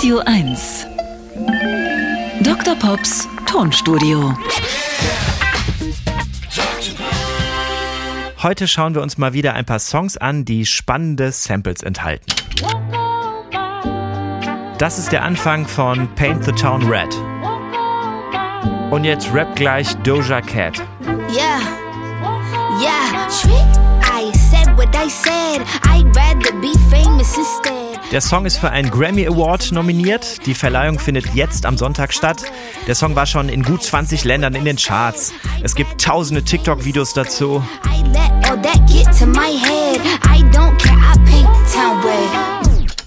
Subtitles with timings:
[0.00, 0.86] Radio 1.
[2.42, 2.74] Dr.
[2.74, 4.34] Pops Tonstudio.
[8.42, 12.24] Heute schauen wir uns mal wieder ein paar Songs an, die spannende Samples enthalten.
[14.78, 17.14] Das ist der Anfang von Paint the Town Red.
[18.90, 20.78] Und jetzt rap gleich Doja Cat.
[21.30, 21.60] Yeah,
[22.80, 23.52] yeah, trick.
[24.02, 25.60] I said what I said.
[25.82, 27.69] I'd rather be famous instead.
[28.10, 30.44] Der Song ist für einen Grammy Award nominiert.
[30.44, 32.42] Die Verleihung findet jetzt am Sonntag statt.
[32.88, 35.32] Der Song war schon in gut 20 Ländern in den Charts.
[35.62, 37.62] Es gibt tausende TikTok-Videos dazu.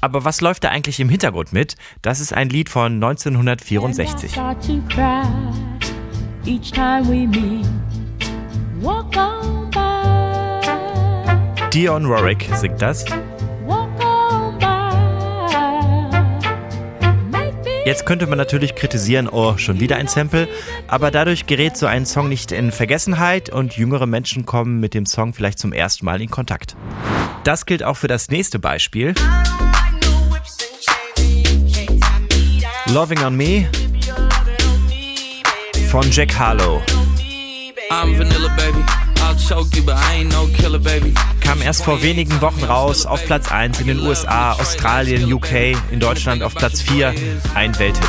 [0.00, 1.74] Aber was läuft da eigentlich im Hintergrund mit?
[2.02, 4.30] Das ist ein Lied von 1964.
[4.30, 5.24] start to cry
[6.46, 7.66] each time we meet.
[8.80, 9.80] Walk on by,
[11.72, 13.04] Dion Warwick singt das.
[17.84, 20.48] Jetzt könnte man natürlich kritisieren, oh, schon wieder ein Sample,
[20.86, 25.04] aber dadurch gerät so ein Song nicht in Vergessenheit und jüngere Menschen kommen mit dem
[25.04, 26.76] Song vielleicht zum ersten Mal in Kontakt.
[27.42, 29.14] Das gilt auch für das nächste Beispiel.
[32.86, 33.68] Loving on Me
[35.90, 36.80] von Jack Harlow.
[37.90, 39.01] I'm vanilla, baby.
[39.22, 41.14] I'll choke you, but I ain't no killer, baby.
[41.40, 46.00] Kam erst vor wenigen Wochen raus, auf Platz 1 in den USA, Australien, UK, in
[46.00, 47.14] Deutschland auf Platz 4,
[47.54, 48.02] ein Welthit.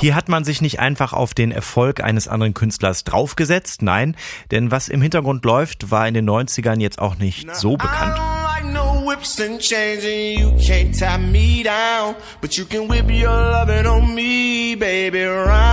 [0.00, 4.16] Hier hat man sich nicht einfach auf den Erfolg eines anderen Künstlers draufgesetzt, nein,
[4.50, 8.16] denn was im Hintergrund läuft, war in den 90ern jetzt auch nicht so bekannt.
[8.16, 12.16] I don't like no whips and chains and you can't tie me down.
[12.40, 15.71] But you can whip your lovin' on me, baby, round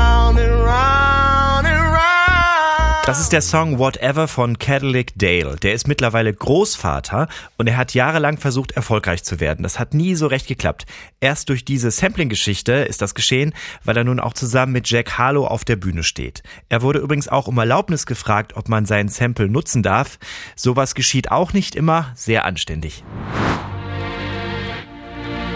[3.09, 5.55] Das ist der Song Whatever von Cadillac Dale.
[5.55, 9.63] Der ist mittlerweile Großvater und er hat jahrelang versucht, erfolgreich zu werden.
[9.63, 10.85] Das hat nie so recht geklappt.
[11.19, 15.47] Erst durch diese Sampling-Geschichte ist das geschehen, weil er nun auch zusammen mit Jack Harlow
[15.47, 16.43] auf der Bühne steht.
[16.69, 20.19] Er wurde übrigens auch um Erlaubnis gefragt, ob man seinen Sample nutzen darf.
[20.55, 23.03] Sowas geschieht auch nicht immer, sehr anständig.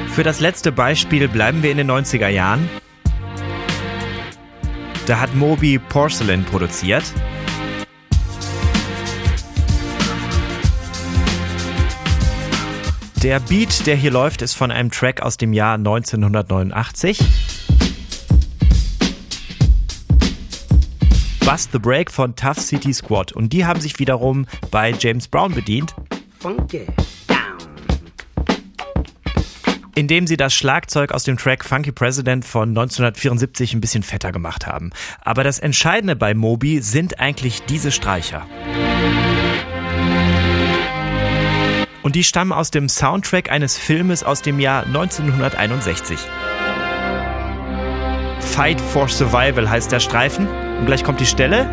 [0.09, 2.67] Für das letzte Beispiel bleiben wir in den 90er Jahren.
[5.05, 7.03] Da hat Moby Porcelain produziert.
[13.23, 17.17] Der Beat, der hier läuft, ist von einem Track aus dem Jahr 1989.
[21.39, 23.31] Bust the Break von Tough City Squad.
[23.31, 25.95] Und die haben sich wiederum bei James Brown bedient,
[26.37, 26.85] funky
[27.29, 27.37] down.
[29.95, 34.67] indem sie das Schlagzeug aus dem Track Funky President von 1974 ein bisschen fetter gemacht
[34.67, 34.89] haben.
[35.21, 38.45] Aber das Entscheidende bei Moby sind eigentlich diese Streicher.
[42.03, 46.19] Und die stammen aus dem Soundtrack eines Filmes aus dem Jahr 1961.
[48.41, 50.47] Fight for Survival heißt der Streifen.
[50.79, 51.65] Und gleich kommt die Stelle.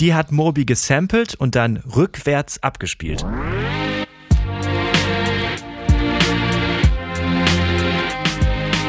[0.00, 3.24] Die hat Moby gesampelt und dann rückwärts abgespielt.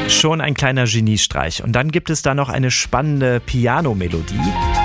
[0.08, 1.62] Schon ein kleiner Geniestreich.
[1.62, 4.77] Und dann gibt es da noch eine spannende Piano-Melodie.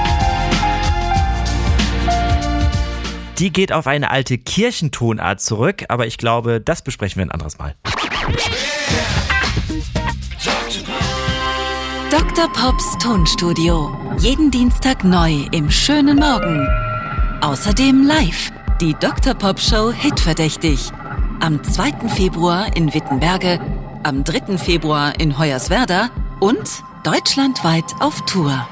[3.44, 7.58] Die geht auf eine alte Kirchentonart zurück, aber ich glaube, das besprechen wir ein anderes
[7.60, 7.76] Mal.
[12.10, 12.48] Dr.
[12.54, 13.94] Pops Tonstudio.
[14.18, 16.70] Jeden Dienstag neu im schönen Morgen.
[17.42, 18.50] Außerdem live
[18.80, 19.34] die Dr.
[19.34, 20.80] Pop Show Hitverdächtig.
[21.42, 22.08] Am 2.
[22.16, 23.60] Februar in Wittenberge,
[24.04, 24.58] am 3.
[24.58, 28.66] Februar in Hoyerswerda und deutschlandweit auf Tour.